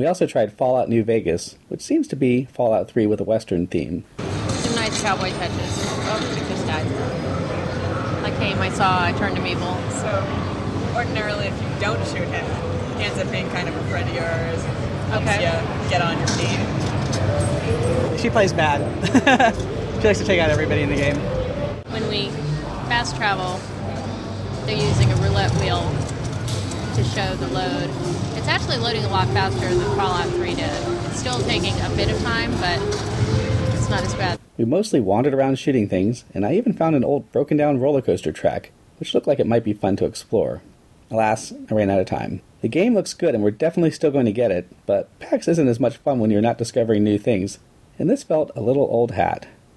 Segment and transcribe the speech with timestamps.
[0.00, 3.66] We also tried Fallout New Vegas, which seems to be Fallout 3 with a Western
[3.66, 4.04] theme.
[4.16, 5.84] Some nice cowboy touches.
[6.08, 6.86] Oh, we just died.
[8.24, 9.76] I came, I saw, I turned him evil.
[9.90, 10.08] So,
[10.96, 12.46] ordinarily, if you don't shoot him,
[12.96, 14.64] he ends up being kind of a friend of yours.
[15.20, 15.44] Okay.
[15.44, 18.16] you get on your team.
[18.16, 18.80] She plays bad.
[20.00, 21.16] she likes to take out everybody in the game.
[21.92, 22.30] When we
[22.88, 23.60] fast travel,
[24.64, 25.82] they're using a roulette wheel
[27.02, 27.88] to show the load.
[28.36, 30.70] It's actually loading a lot faster than Fallout 3 did.
[31.06, 32.78] It's still taking a bit of time, but
[33.74, 34.38] it's not as bad.
[34.58, 38.02] We mostly wandered around shooting things, and I even found an old broken down roller
[38.02, 40.60] coaster track, which looked like it might be fun to explore.
[41.10, 42.42] Alas, I ran out of time.
[42.60, 45.68] The game looks good, and we're definitely still going to get it, but PAX isn't
[45.68, 47.60] as much fun when you're not discovering new things,
[47.98, 49.46] and this felt a little old hat.